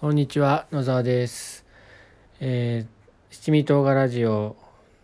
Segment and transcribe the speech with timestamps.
[0.00, 1.66] こんにちは野沢です。
[2.40, 4.56] えー、七味唐辛ラジオ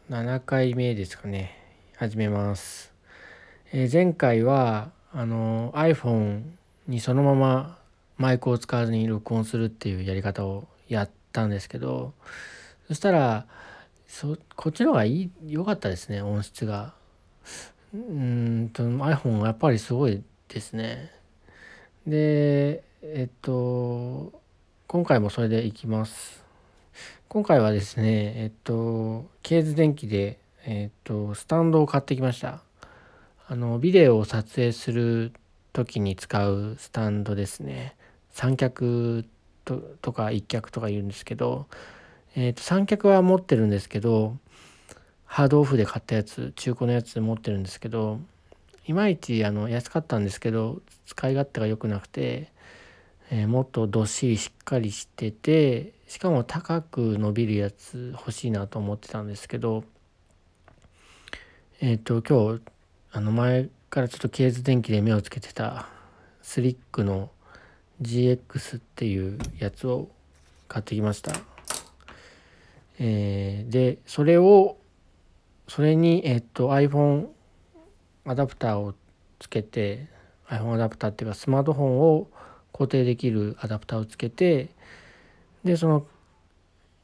[0.08, 1.54] 7回目ですかね
[1.99, 2.95] 始めます。
[3.74, 6.45] えー前回はあの iPhone
[6.88, 7.77] にそのまま
[8.17, 12.15] マイクを使わずに録音するっていうやり方をやったんですけど
[12.88, 13.44] そしたら
[14.08, 16.95] そこっちの方がいい良かったですね音質が。
[17.92, 21.12] うんと iPhone はやっぱりすごいですね。
[22.06, 24.45] でえっと
[24.88, 26.45] 今回もそれでいきます。
[27.27, 32.62] 今回はですね、えっと、ケーズ電機で、えっと、スタンドを買ってきました。
[33.48, 35.32] あの、ビデオを撮影する
[35.72, 37.96] 時に使うスタンドですね。
[38.30, 39.24] 三脚
[39.64, 41.66] ととか一脚とか言うんですけど、
[42.36, 44.36] えっと、三脚は持ってるんですけど、
[45.24, 48.20] ハードオフで買ったやつ、中古のやつ持ってるんですけど、
[48.86, 52.55] いまいちあの安かったんですけど、使い勝手が良くなくて、
[53.30, 59.84] えーもっとどっしりしっかりしててしかも高く伸びるやつ欲しいなと思ってたんですけど
[61.80, 62.62] えっ、と今日
[63.12, 65.88] あの前からちょっとケーズ電機で目をつけてた
[66.41, 67.30] スリックの
[68.00, 70.08] GX っていうやつを
[70.68, 71.33] 買ってきました。
[72.98, 74.78] えーでそれを
[75.68, 77.27] それに、えっと iPhone
[78.24, 78.94] アダプターを
[79.38, 80.08] つけて
[80.48, 82.28] iPhone アダプターっていうかスマートフォンを
[82.77, 84.69] 固定できるアダプターをつけて
[85.64, 86.06] でその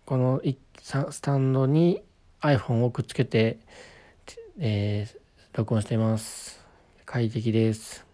[0.05, 0.43] この
[0.83, 2.03] スタンドに
[2.41, 3.59] iPhone をくっつけて、
[4.59, 5.23] えー
[5.55, 6.65] 録音しています。
[7.05, 8.07] 快適です。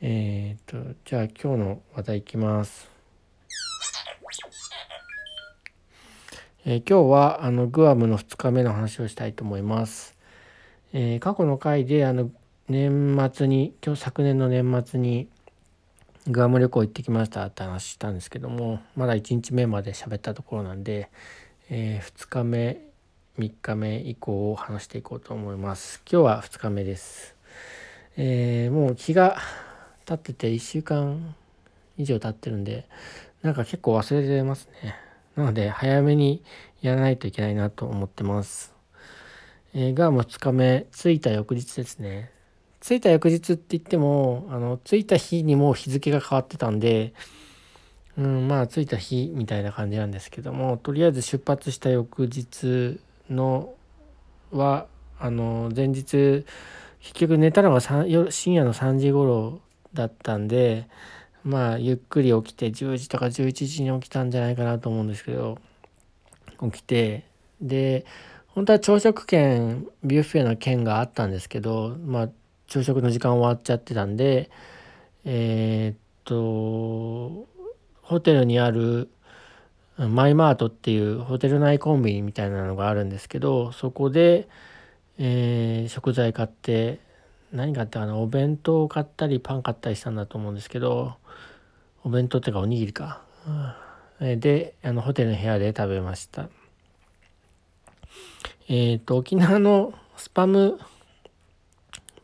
[0.00, 2.90] えっ、とじゃあ今日の話題いきます。
[6.64, 10.16] えー今日はあのグアムの2日目の話をしたいと思います、
[10.92, 12.30] えー過去の回であの
[12.68, 15.28] 年末に今日昨年の年末に
[16.30, 21.08] グアム旅行行ってきましたって話したんですけどもまだ1日目まで喋ったところなんで、
[21.70, 22.82] え2日目
[23.38, 26.02] 3日目以降を話していこうと思います。
[26.10, 27.34] 今日は2日目です、
[28.18, 29.38] えーもう日が
[30.04, 31.34] 経ってて1週間
[31.96, 32.86] 以上経ってるんで
[33.40, 34.96] なんか結構忘れてますね。
[35.34, 36.42] なので早めに
[36.82, 38.74] やらないといけないなと思ってます、
[39.72, 42.32] えー、グアム2日目着いた翌日ですね。
[42.80, 47.12] 着いた翌日って言ってもあの着いた日にも日付が変わってたんで、
[48.16, 53.00] うん、まあ着いた日みたいな感じなんですけどもとりあえず出発した翌日
[53.30, 53.74] の
[54.50, 54.86] は
[55.18, 56.44] あの前日
[57.00, 59.60] 結局寝たのが深夜の3時頃
[59.92, 60.88] だったんで
[61.44, 65.58] まあゆっくり起きて10時とか11時に起きたんじゃないかなと思うんですけど
[66.62, 67.24] 起きて
[67.60, 68.04] で
[68.48, 72.28] 本当は朝食券ビュッフェの券があったんですけどまあ
[72.68, 74.50] 朝食の時間終わっちゃってたんで
[75.24, 77.48] えーっと
[78.02, 79.10] ホテルにある
[79.96, 84.48] マイマートっていうホテル内コンビニみたいなのがあるんですけどそこで、
[85.18, 87.00] えー食材買って
[87.52, 91.14] 何買ったかなお弁当を買ったりパン買ったりしたんだと思うんですけど
[92.04, 93.22] お弁当っていうかおにぎりか、
[94.20, 94.40] うん。
[94.40, 96.48] であのホテルの部屋で食べました。
[98.68, 100.78] えっ、と沖縄のスパム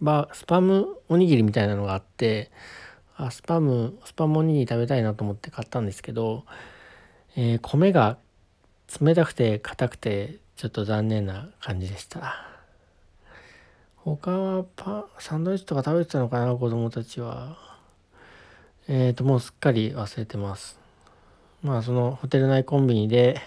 [0.00, 2.50] バスパムおにぎりみたいなのがあって
[3.16, 6.44] あスパムスパムおにぎり食べたいなと思って買ったんですけど、
[7.36, 8.18] えー米が
[9.00, 12.48] 冷たくて硬くてちょっと残念な感じでした。
[13.96, 17.56] 他はパサンドイッチとか食べてたのかな子供たちは。
[18.86, 20.78] えっ、ともうすっかり忘れてます。
[21.62, 23.40] まあそのホテル内コンビニで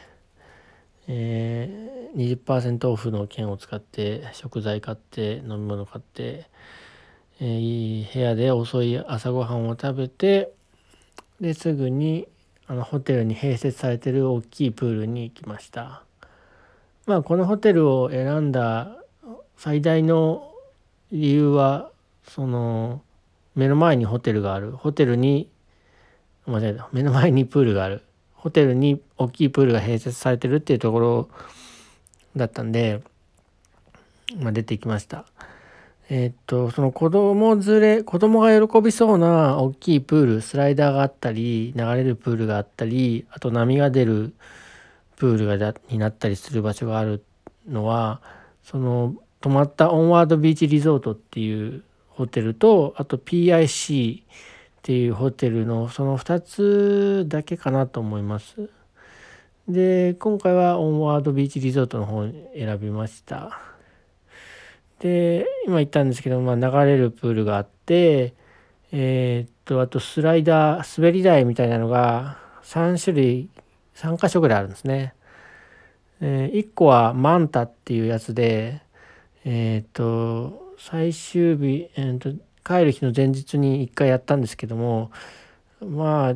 [1.07, 6.45] えー、20%オフの券を使って食材買って飲み物買って、
[7.40, 10.51] えーいい部屋で遅い朝ごはんを食べて
[11.40, 12.28] ですぐに
[12.68, 16.03] あのホテルに併設されてる大きいプールに行きました。
[17.06, 18.97] まあこのホテルを選んだ
[19.56, 20.51] 最大の
[21.12, 21.91] 理由は
[22.28, 23.01] その
[23.56, 24.72] 目の前にホテルがある。
[24.72, 25.50] ホテルに
[26.45, 26.89] 間違えた。
[26.91, 28.03] 目の前にプールがある。
[28.38, 31.30] ホテルに大きいプールが併設されてるっていうところ
[32.36, 33.01] だったんで、
[34.39, 35.25] まあ、出てきました。
[36.10, 44.34] えーっとその子供連れ子供が喜びそうな大きいプールスライダーがあったり流れるプールがあったりあと波が出る
[45.18, 47.25] プールがだになったりする場所がある
[47.68, 48.22] のは
[48.63, 54.24] その泊まったオンワードビーチリゾートっていうホテルとあと PIC
[54.77, 58.69] っていうホテルのその2つだけかなと思います。
[59.68, 63.59] で今回はオンワードビーチリゾートの方に選びました。
[65.00, 68.33] で今言ったんですけど、まあ、流れるプールがあって
[68.91, 73.50] えーっとあとスライダー滑り台みたいなのが3種類
[73.95, 75.13] 3箇所ぐらいあるんですね。
[76.21, 78.81] えー、1個はマンタっていうやつで
[79.44, 82.33] えっ、と最終日、えーと、
[82.68, 85.10] 帰る日の前日に1回やったんですけども
[85.80, 86.36] まあ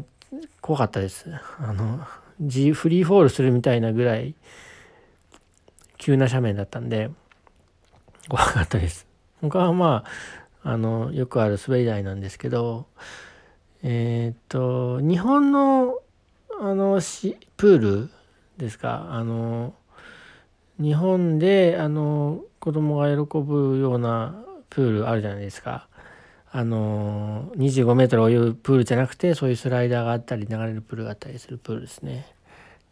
[0.62, 1.26] 怖かったです。
[1.60, 1.98] あの
[2.38, 4.34] フリーフォールするみたいなぐらい
[5.98, 7.10] 急な斜面だったんで
[8.30, 9.08] 怖かったです。
[9.42, 10.06] 他はま
[10.64, 12.86] ああのよくある滑り台なんですけど
[13.84, 16.00] えっ、と日本の
[16.62, 17.02] あの
[17.58, 18.10] プール
[18.58, 19.74] ですかあの
[20.80, 25.90] 日本であの子供が喜ぶようなプールあるじゃないですか。
[26.54, 32.26] あの25メートル泳ぐプールじゃなくてそういうスライダーがあったり流れるプールがあったりするプールですね。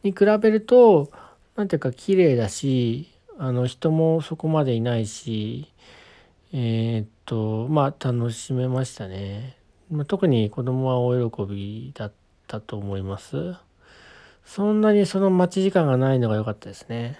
[0.03, 1.11] に比べると
[1.57, 5.69] 何ていうか綺麗だしあの人もそこまでいないし
[6.53, 9.57] えー、っとまあ楽しめましたね。
[9.91, 12.11] まあ、特に子供は大喜びだっ
[12.47, 13.55] たと思います。
[14.45, 17.19] そんなにその待ち時間がないのが良かったですね。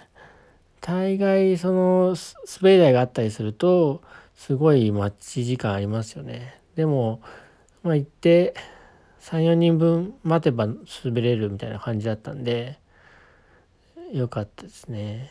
[0.80, 2.16] 大概その
[2.60, 4.02] 滑り台があったりすると
[4.40, 6.58] すごい待ち時間ありますよね。
[6.74, 7.20] でも
[7.82, 8.54] まあ行って
[9.20, 12.78] 34人分待てば滑れるみたいな感じだったんで
[14.14, 15.30] 良かったですね。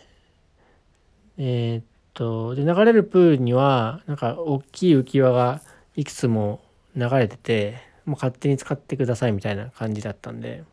[1.40, 1.84] えー、っ
[2.14, 5.64] とで流れるプールにはなんか大きい浮き輪が
[5.96, 6.62] いくつも
[6.96, 10.64] 流れててもう勝手に使ってくださいみたいな感じだったんで。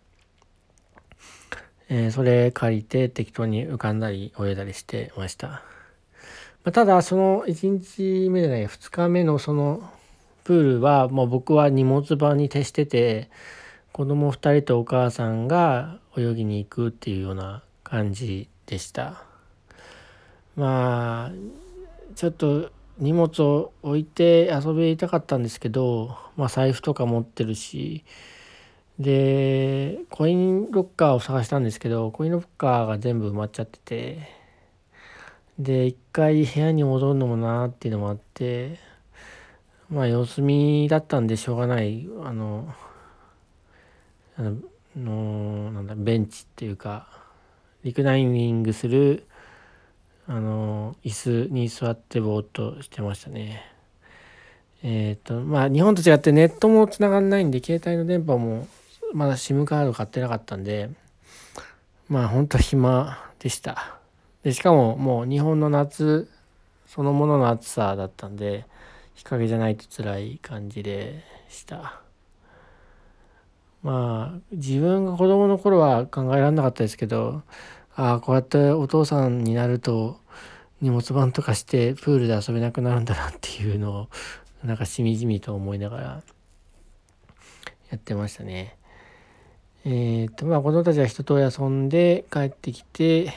[1.89, 5.63] えー、それ借りて適当に浮かんだり泳いだりしてました。
[6.67, 9.89] ま、ただその1日目じゃない2日目のその
[10.43, 13.31] プールはもう僕は荷物場に徹してて
[13.93, 19.23] 子供2人とお母さんが泳ぎに行くっていうような感じでした。
[20.57, 21.33] まあ
[22.17, 28.05] ちょっと荷物を置いて遊びたかったんですけど、まあ、財布とか持ってるし
[28.99, 34.46] でコインロッカーを探したんですけどコインロッカーが全部埋まっちゃってて
[35.59, 38.79] で一回部屋に戻るのもなーっていうのもあって
[39.89, 42.75] まあ様子見だったんでしょうがないあの
[44.39, 44.43] あ
[44.99, 47.09] のなんだベンチっていうか
[47.85, 49.25] リクライニングする
[50.27, 53.63] あの椅子に座ってぼーっとしてましたね。
[54.83, 58.67] えっ、ー、とまあ日本と違ってネットもつながんないんで携帯の電波も
[59.15, 60.91] まだ SIM カード買ってなかったんで
[62.09, 63.99] まあほんと暇でした
[64.47, 66.31] でしかももう日本の夏
[66.87, 68.65] そのものの暑さだったんで
[69.17, 72.01] 日陰じゃないと辛い感じでした
[73.83, 77.43] まあ自分が子供の頃は考えられなかったですけど
[77.97, 80.21] ああこうやってお父さんになると
[80.81, 84.09] 荷物番とかしてプールで遊べなくなるんだなっていうのを
[84.63, 86.23] なんかしみじみと思いながらや
[87.97, 88.77] ってましたね。
[89.85, 93.33] えー、っとまあ子供たちは人と遊んで帰ってきて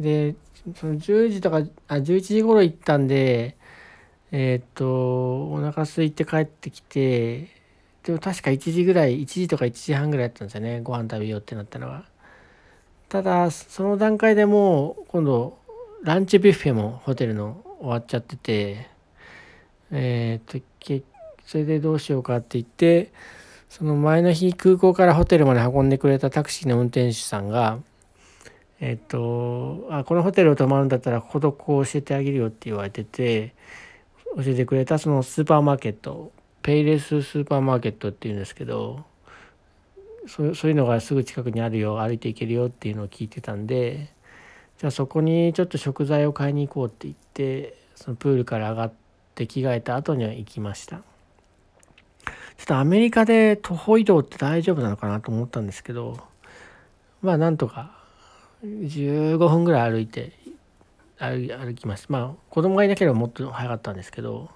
[0.00, 0.34] で
[0.76, 1.58] その10時とか
[1.88, 3.56] あ11時頃行ったんで
[4.32, 7.48] えー、っとお腹空いて帰ってきて
[8.02, 12.04] でも確か1時ぐらい1時とか1時半ぐらいだったんですよねご飯食べようってなったのは。
[13.08, 15.58] ただその段階でもう今度
[16.02, 18.88] ランチビュッフェもホテルの終わっちゃってて
[19.90, 20.64] えー、っと
[21.44, 23.12] それでどうしようかって言って
[23.68, 27.80] その前の日空港からホテルまで運んでくれたタクシーの運転手さんが
[28.80, 33.54] えっとあこのホテルを泊まるんだったらこことこう教えてあげるよって言われてて
[34.36, 36.32] 教えてくれたそのスーパーマーケット
[36.62, 39.04] ペイレススーパーマーケットっていうんですけど
[40.26, 44.12] そうそういうのがすぐ近くにあるよ歩いて行けるよっていうのを聞いてたんで
[44.78, 48.92] じゃあそこにちょっと食材を買いに行こうって言ってそのプールから上がっ
[49.34, 51.02] て着替えた後には行きました。
[52.56, 56.18] ちょっとアメリカで徒歩移動って大丈夫なのかなと思ったんですけど
[57.22, 57.99] まあなんとか
[58.64, 60.32] 15分ぐらい歩いて
[61.18, 64.50] 歩きましたまあ子供がいなければもっと早かったんですけど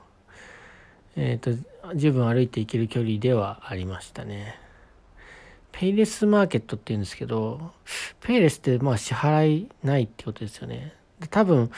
[1.16, 4.58] えっ、ー、と十分歩いていける距離ではありましたね。
[5.72, 7.72] ペイレスマーケットっていうんですけど
[8.20, 10.94] ペイレスってまあ支払いないってことですよね。
[11.30, 11.70] 多分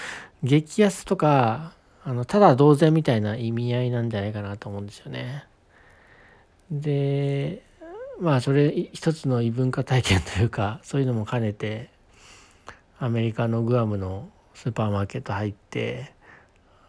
[0.43, 1.73] 激安とか
[2.05, 5.45] あのただ同然みたいな意味合いなんじゃないかなと思うんですよね。
[6.71, 7.63] で
[8.21, 11.91] まあそれ一つの異文化体験というかそういうのも兼ねて
[12.99, 16.13] アメリカのグアムのスーパーマーケット入って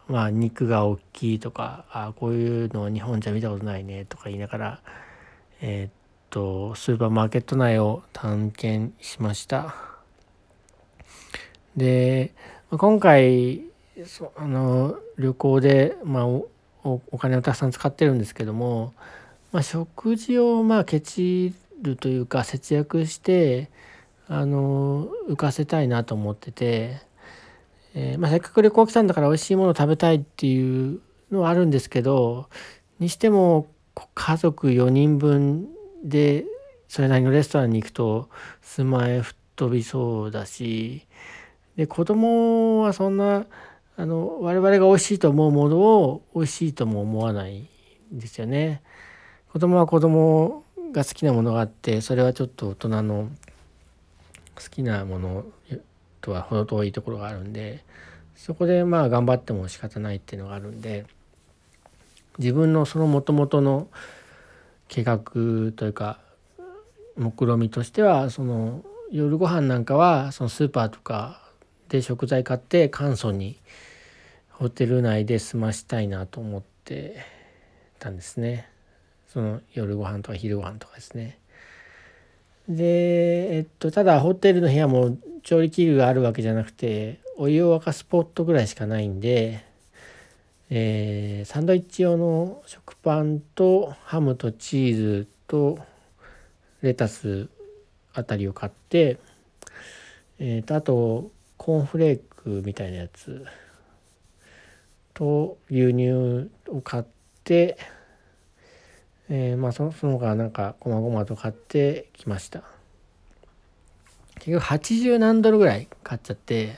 [0.08, 4.80] まあ肉が大きいとかあこういうの日本じゃ見たことないねとか言いながら
[5.60, 5.92] えー、っ
[6.30, 9.74] とスーパーマーケット内を探検しました。
[11.76, 12.34] で
[12.70, 13.62] 今回
[14.36, 18.94] あの旅行で、まあ、お金をたくさん使ってるんですけども
[19.52, 23.70] まあ、食事をまあケチるというか節約して
[24.28, 27.00] あの浮かせたいなと思ってて、
[27.94, 32.48] えー、まあ、せっかく旅行来たんだから美味しいもの食べたいっていうのはあるんですけど
[33.00, 33.66] にしても
[34.14, 35.68] 家族4人分
[36.04, 36.44] で
[36.88, 38.28] それなりのレストランに行くと
[38.62, 41.06] 数万円吹っ飛びそうだし
[41.76, 43.46] で子供はそんな
[43.96, 47.68] あの我々が美味しいと思うものを美味しいとも思わない
[48.14, 48.80] んですよね。
[49.52, 53.28] 子供は子供が好きなものがあってそれはちょっと大人の
[54.62, 55.44] 好きなもの
[56.20, 57.84] とは程遠いところがあるんで
[58.34, 61.06] そこでまあ頑張っても仕方ないっていうのがあるんで
[62.38, 63.88] 自分のそのもともとの
[64.88, 65.18] 計画
[65.76, 66.20] というか
[67.16, 71.40] 目論見としてはその夜ご飯なんかはそのスーパーとか
[71.88, 73.58] で食材買って簡素に
[74.50, 77.16] ホテル内で済ましたいなと思って
[77.98, 78.68] たんですね。
[79.28, 81.38] その夜ご飯とか昼ご飯とかですね。
[82.68, 89.64] でえっとただホテルの部屋も調理器具があるわけじゃなくてお湯を沸かすポットぐらいしかないんで、
[90.70, 95.78] えー、サンドイッチ用の食パンとハムとチーズと
[96.82, 97.48] レタス
[98.12, 99.18] あたりを買って、
[100.38, 103.46] えー、とあとコーンフレークみたいなやつ
[105.14, 107.04] と牛乳を買っ
[107.44, 107.76] て、
[109.30, 112.62] えー、まあそのその他なんかこまごまと買ってきました。
[114.36, 116.76] 結局80何ドルぐらい買っちゃって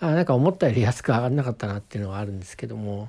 [0.00, 3.08] あなんか思ったより安く上がんなかったなっていうのはあるんですけども。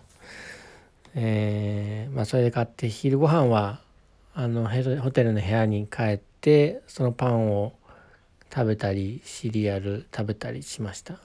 [1.16, 3.82] えー、まあそれで買って昼ご飯は
[4.34, 4.68] あの
[5.02, 7.74] ホテルの部屋に帰ってそのパンを
[8.54, 11.20] 食べたりシリアル食べたりしました。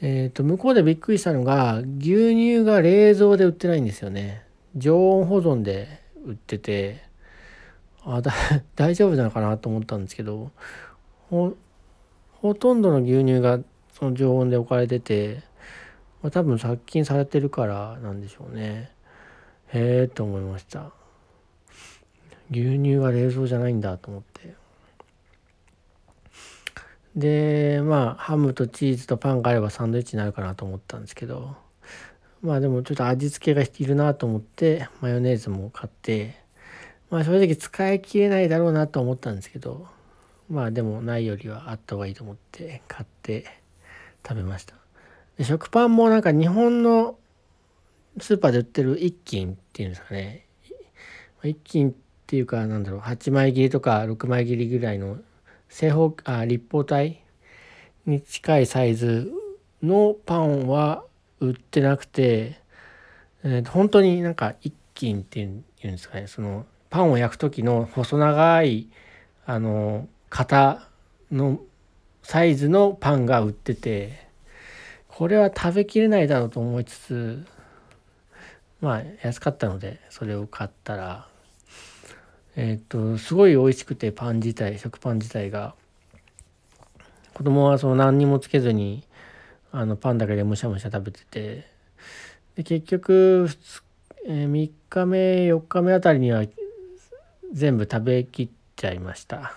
[0.00, 4.44] えっ、ー、と向こうでびっくりしたのが牛乳が冷蔵で売ってないんですよね。
[4.76, 7.02] 常温保存で売ってて
[8.04, 8.32] あだ
[8.74, 10.50] 大丈夫なのかなと思ったんですけど
[11.28, 11.54] ほ
[12.32, 13.60] ほとんどの牛乳が
[13.92, 15.42] その常温で置かれてて、
[16.22, 18.90] まあ、多分殺菌されてるからなんでしょうね。
[19.68, 20.90] へえと思いました。
[22.50, 24.54] 牛乳が冷蔵じゃないんだと思って。
[27.14, 31.56] でまあハムとチーズとパンがあればサンドイッチになるかなと思ったんですけど
[32.42, 36.36] まあでもちょっと味付けがいるなと思ってマヨネーズも買って
[37.08, 39.86] まあ正直使い切れないだろうなと思ったんですけど
[40.50, 43.44] まあでもないよりはあった方がいいと思って買って
[44.26, 44.74] 食べました。
[45.38, 47.16] で食パンもなんか日本の
[48.18, 50.46] スーパーで売ってる一斤っていうんですかね。
[51.44, 51.94] 一斤っ
[52.26, 55.18] ていうかなんだろう8枚切りとか6枚切りぐらいの
[55.68, 57.22] 正方あ立方体
[58.04, 59.32] に近いサイズ
[59.82, 61.04] のパンは
[61.46, 62.60] 売ってなくて、
[63.44, 68.88] えー、本当になんか一斤っていうんですかねそのパンを焼く時の細長い
[69.46, 70.88] あの型
[71.30, 71.60] の
[72.22, 74.26] サイズのパンが売ってて
[75.08, 77.46] これは食べきれないだろうと思いつつ
[78.80, 81.28] まあ安かったのでそれを買ったら
[82.54, 85.74] えっ、とすごい美味しくてパン自体食パン自体が。
[87.34, 89.04] 子供はその何にもつけずに
[89.72, 91.66] あのパンだけでむしゃむしゃ食べてて。
[92.54, 93.48] で結局、
[94.26, 96.44] え、3日目4日目あたりには
[97.52, 99.54] 全部食べきっちゃいました。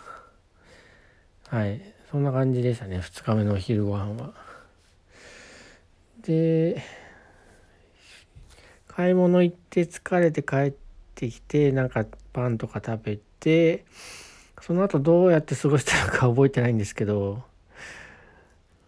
[1.49, 1.81] はい。
[2.09, 4.33] そんな感じでしたね2日目のお昼ご飯は。
[6.21, 6.81] で
[8.87, 10.73] 買い物行って疲れて帰っ
[11.13, 13.83] てきてなんかパンとか食べて
[14.61, 17.43] その後どうやって過ごしたのか覚えてないんですけど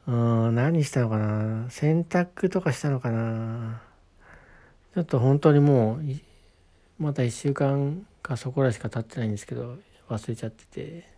[0.08, 0.12] う
[0.52, 1.70] ん何したのかな？
[1.70, 3.82] 洗濯とかしたのかな？
[4.96, 9.78] ちょっと本当にもうまた1週間かそこらしか経ってないんですけど
[10.10, 11.18] 忘れちゃってて。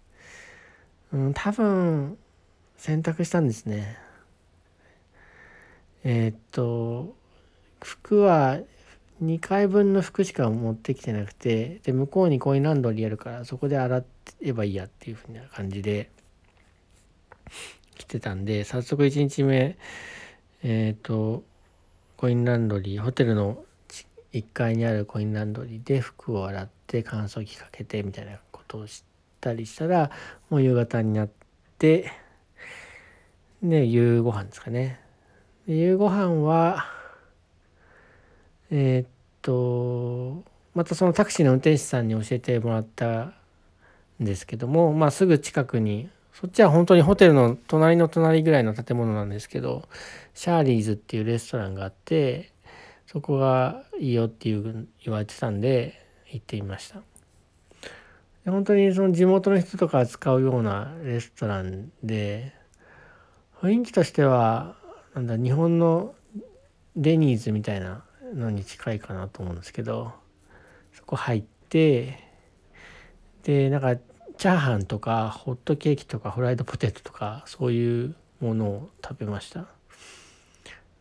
[1.12, 2.18] うん多分
[2.78, 3.98] 洗濯したんですね。
[6.04, 7.16] えー、っと
[7.82, 8.60] 服は
[9.24, 14.04] 2回分の服しか持ってきてなくてで向こうにコインランドリーやるからそこで洗
[14.42, 16.10] えばいいやっていうふうな感じで。
[18.10, 19.78] てたんで早速1日目
[20.64, 21.44] えっ、ー、と
[22.18, 23.64] コインランドリーホテルの
[24.34, 29.04] 1階にあるコインランドリーで服を洗って乾燥機かけてみたいなことをし
[29.40, 30.12] たりしたら
[30.50, 31.30] もう夕方になっ
[31.78, 32.12] て
[33.64, 35.00] で夕ご飯ですかね。
[35.68, 36.86] 夕ご飯は
[38.72, 39.08] えー、っ
[39.42, 40.44] と
[40.76, 43.34] またそのタクシーの運転手さんに教えてもらったん
[44.20, 46.10] ですけども、まあ、すぐ近くに
[46.40, 49.90] そっちは本当にホテルの隣の隣ぐらいの建物なんですけど
[50.34, 52.54] シャーリーズっていうレストランがあって
[53.08, 56.00] そこがいいよっていう言われてたんで
[56.32, 57.02] 行ってみました。
[58.46, 62.54] 本当にその地元の人とか使うようなレストランで
[63.62, 64.76] 雰囲気としては
[65.14, 66.16] なんだ日本の
[66.96, 70.14] デニーズみたいなのに近いかなと思うんですけど
[70.94, 72.24] そこ入って
[73.44, 73.98] でなんか
[74.40, 79.68] チャーハンとかホットケーキとかフライドポテトとかそういうものを食べました。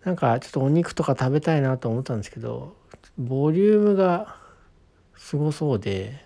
[0.04, 2.74] なんかちょっとお肉とか食べたいなと思ったんですけど
[3.16, 4.36] ボリュームが
[5.16, 6.20] すごそうで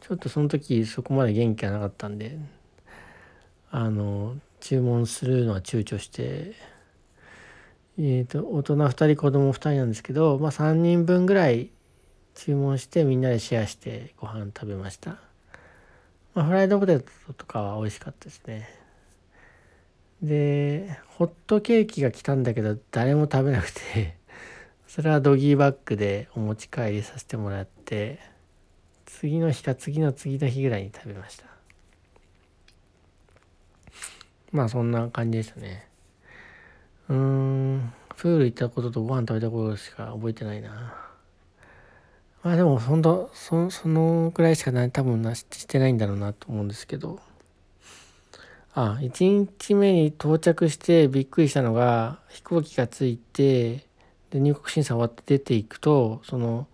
[0.00, 2.36] ちょっとその時そこまで元気がなかったんで
[3.70, 6.54] あの注文するのは躊躇して
[7.98, 11.70] えーと、大人2人子供2人なんですけど、まあ、3人分ぐらい
[12.34, 15.18] 注文してみんなでシェアしてご飯食べました、
[16.34, 18.68] まあ、フライドポテトとかは美味しかったですね。
[20.22, 24.16] でホットケーキが来たんだけど誰も食べなくて
[24.88, 28.18] それはドギーバッグでお持ち帰りさせてもらって
[29.04, 31.46] 次の日か次の次の日ぐらいに食べました。
[34.50, 35.88] まあそんな感じでしたね。
[37.08, 41.03] うーんプール行ったこととご飯食べたことしか覚えてないな。
[42.44, 47.18] まあでもほんとそそのくらいしかない多分なしてないんだろうなと思うんですけど
[48.74, 53.86] あ1日目に到着してびっくりしたのが飛行機が着いて
[54.30, 56.66] で入国審査終わって出ていくとその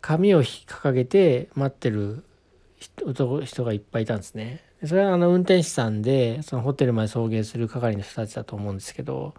[0.00, 2.22] 紙を掲げて待ってる
[2.78, 4.62] 人がいっぱいいたんですね。
[4.84, 9.32] それはあの運転手さんでそのホテルまで送迎する係の人たちだと思うんですけど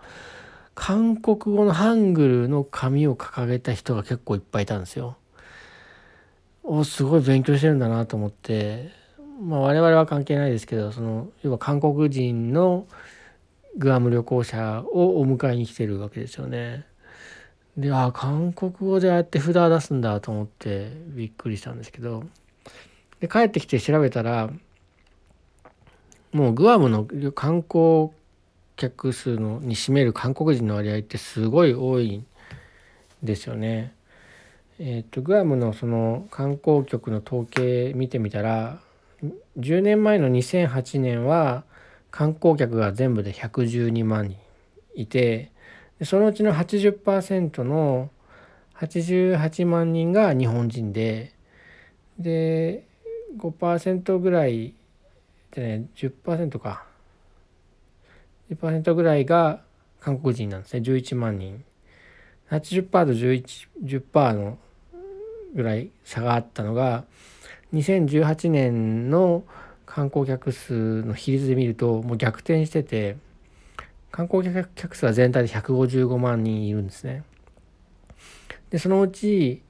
[0.75, 5.17] 韓国語のハングルの紙を掲げた人が結構いっぱいいたんですよ。
[6.63, 8.91] おすごい勉強してるんだなと思って
[9.39, 12.88] まあ我々は関係ないですけどその要は韓国人の
[13.77, 16.86] グアム旅行者をお迎えに来てるわけですよね。
[17.77, 22.24] であ韓国語でああやって札を出すんだと思ってびっくりしたんですけど
[23.20, 24.50] で帰ってきて調べたら
[26.31, 28.11] もうグアムの観光
[28.75, 32.25] 客数のに占める韓国人の割合ってすごい多いん
[33.24, 33.94] ですよね。
[34.79, 38.79] えっ、ー、とグアムのその観光局の統計見てみたら
[39.57, 41.64] 10年前の2008年は
[42.11, 44.38] 観光客が全部で112万人
[44.96, 45.51] いて
[46.03, 48.09] そのうちの80%の
[48.79, 51.31] 88万人が日本人で
[52.20, 52.85] で
[53.38, 54.74] 5%ぐらい
[55.51, 56.85] でね10%か
[58.51, 59.62] 10%ぐらいが
[60.00, 61.64] 韓国人なんですね11万人
[62.50, 64.58] 80%と11 10%の
[65.55, 67.05] ぐらい差があったのが
[67.74, 69.44] 2018年の
[69.86, 73.18] 観光客数の比率で見るともう逆転してて
[74.12, 77.24] 観光客数は全体で155万人いるんですね。
[78.70, 79.62] でそのうち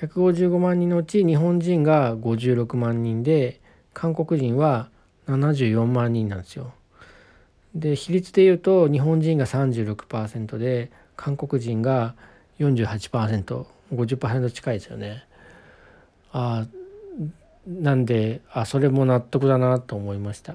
[0.00, 3.60] 155万人のうち日本人が56万人で
[3.94, 4.90] 韓国人は
[5.26, 6.74] 74万人なんですよ。
[7.80, 12.14] で比率で言うと日本人が36%で韓国人が
[12.58, 15.24] 48%50% 近いですよね。
[16.32, 16.66] あ
[17.66, 20.54] なんであそれも納得だなと思いました。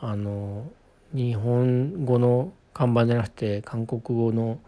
[0.00, 0.70] あの
[1.14, 4.58] 日本語の看板じゃなくて韓国語の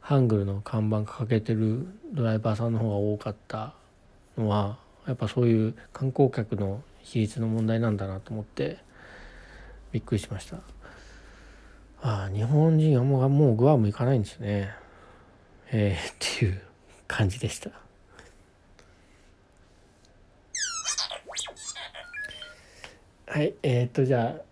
[0.00, 3.74] ハングルの看板掲げてるドライバーさんの方が多かった
[4.36, 8.78] のはやっぱそういう観光客の比率の問題なんだなと思って
[9.92, 10.58] びっくりしました
[12.00, 14.72] あ日本人はもうもうグアム行かないんですね。
[15.70, 16.62] えー、っていう
[17.06, 17.70] 感じでした。
[23.26, 24.48] はいえー、っとじゃあ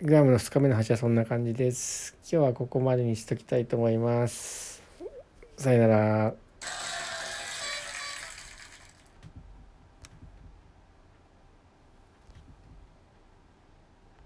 [0.00, 2.16] グアムの2日目の話はそんな感じです。
[2.22, 4.82] 今日はここまでにしときたいと思います。
[5.56, 6.47] さよなら。